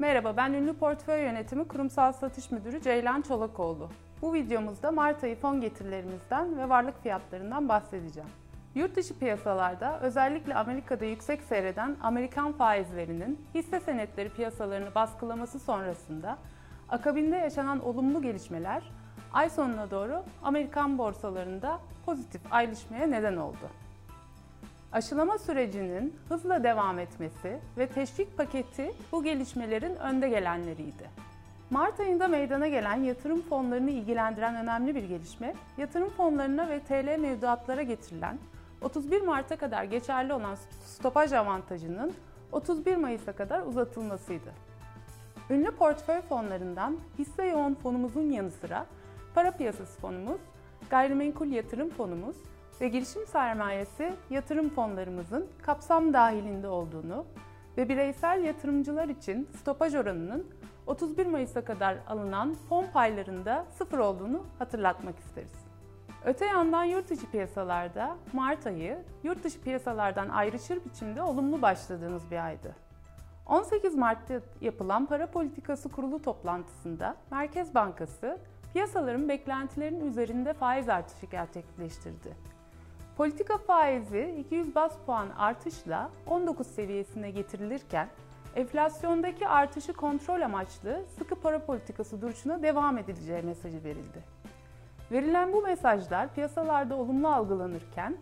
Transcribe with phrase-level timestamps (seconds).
[0.00, 3.88] Merhaba, ben Ünlü Portföy Yönetimi Kurumsal Satış Müdürü Ceylan Çolakoğlu.
[4.22, 8.28] Bu videomuzda Mart ayı fon getirilerimizden ve varlık fiyatlarından bahsedeceğim.
[8.74, 16.38] Yurt dışı piyasalarda özellikle Amerika'da yüksek seyreden Amerikan faizlerinin hisse senetleri piyasalarını baskılaması sonrasında
[16.88, 18.82] akabinde yaşanan olumlu gelişmeler
[19.32, 23.70] ay sonuna doğru Amerikan borsalarında pozitif ayrışmaya neden oldu.
[24.92, 31.10] Aşılama sürecinin hızla devam etmesi ve teşvik paketi bu gelişmelerin önde gelenleriydi.
[31.70, 37.82] Mart ayında meydana gelen yatırım fonlarını ilgilendiren önemli bir gelişme, yatırım fonlarına ve TL mevduatlara
[37.82, 38.38] getirilen
[38.82, 42.12] 31 Mart'a kadar geçerli olan stopaj avantajının
[42.52, 44.50] 31 Mayıs'a kadar uzatılmasıydı.
[45.50, 48.86] Ünlü portföy fonlarından hisse yoğun fonumuzun yanı sıra
[49.34, 50.40] para piyasası fonumuz,
[50.90, 52.36] gayrimenkul yatırım fonumuz
[52.80, 57.26] ve girişim sermayesi yatırım fonlarımızın kapsam dahilinde olduğunu
[57.76, 60.46] ve bireysel yatırımcılar için stopaj oranının
[60.86, 65.52] 31 Mayıs'a kadar alınan fon paylarında sıfır olduğunu hatırlatmak isteriz.
[66.24, 72.44] Öte yandan yurt dışı piyasalarda Mart ayı yurt dışı piyasalardan ayrışır biçimde olumlu başladığımız bir
[72.44, 72.76] aydı.
[73.46, 78.38] 18 Mart'ta yapılan para politikası kurulu toplantısında Merkez Bankası
[78.72, 82.59] piyasaların beklentilerinin üzerinde faiz artışı gerçekleştirdi.
[83.16, 88.08] Politika faizi 200 bas puan artışla 19 seviyesine getirilirken
[88.56, 94.24] enflasyondaki artışı kontrol amaçlı sıkı para politikası duruşuna devam edileceği mesajı verildi.
[95.12, 98.16] Verilen bu mesajlar piyasalarda olumlu algılanırken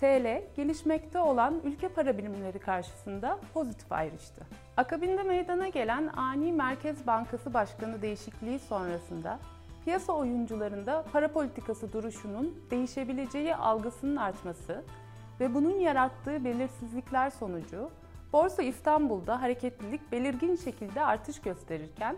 [0.00, 4.46] TL gelişmekte olan ülke para birimleri karşısında pozitif ayrıştı.
[4.76, 9.38] Akabinde meydana gelen ani Merkez Bankası Başkanı değişikliği sonrasında
[9.84, 14.84] piyasa oyuncularında para politikası duruşunun değişebileceği algısının artması
[15.40, 17.90] ve bunun yarattığı belirsizlikler sonucu
[18.32, 22.16] Borsa İstanbul'da hareketlilik belirgin şekilde artış gösterirken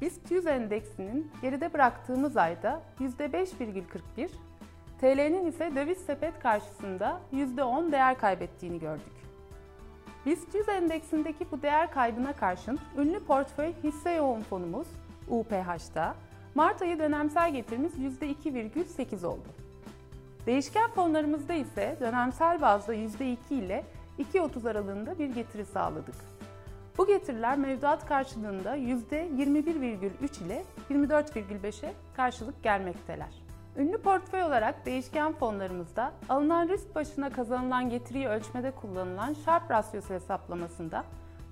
[0.00, 4.28] BIST 100 endeksinin geride bıraktığımız ayda %5,41,
[5.00, 9.12] TL'nin ise döviz sepet karşısında %10 değer kaybettiğini gördük.
[10.26, 14.86] BIST 100 endeksindeki bu değer kaybına karşın ünlü portföy hisse yoğun fonumuz
[15.28, 16.14] UPH'da
[16.54, 19.48] Mart ayı dönemsel getirimiz %2,8 oldu.
[20.46, 23.84] Değişken fonlarımızda ise dönemsel bazda %2 ile
[24.18, 26.14] 2.30 aralığında bir getiri sağladık.
[26.98, 33.42] Bu getiriler mevduat karşılığında %21,3 ile 24,5'e karşılık gelmekteler.
[33.76, 41.04] Ünlü portföy olarak değişken fonlarımızda alınan risk başına kazanılan getiriyi ölçmede kullanılan Sharpe rasyosu hesaplamasında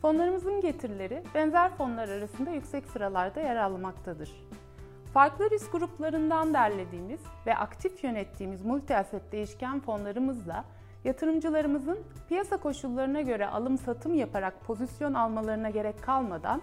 [0.03, 4.31] fonlarımızın getirileri benzer fonlar arasında yüksek sıralarda yer almaktadır.
[5.15, 10.65] Farklı risk gruplarından derlediğimiz ve aktif yönettiğimiz multi asset değişken fonlarımızla
[11.04, 11.98] yatırımcılarımızın
[12.28, 16.62] piyasa koşullarına göre alım-satım yaparak pozisyon almalarına gerek kalmadan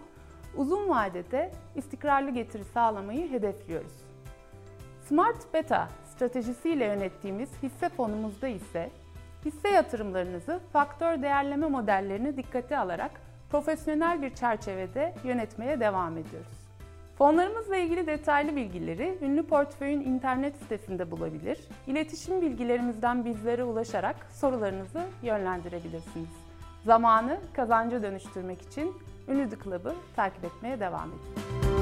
[0.56, 3.94] uzun vadede istikrarlı getiri sağlamayı hedefliyoruz.
[5.08, 8.90] Smart Beta stratejisiyle yönettiğimiz hisse fonumuzda ise
[9.46, 13.12] hisse yatırımlarınızı faktör değerleme modellerini dikkate alarak
[13.50, 16.67] profesyonel bir çerçevede yönetmeye devam ediyoruz.
[17.18, 21.60] Fonlarımızla ilgili detaylı bilgileri ünlü portföyün internet sitesinde bulabilir.
[21.88, 26.30] İletişim bilgilerimizden bizlere ulaşarak sorularınızı yönlendirebilirsiniz.
[26.86, 28.94] Zamanı kazanca dönüştürmek için
[29.28, 31.77] Ünlü The Club'ı takip etmeye devam edin.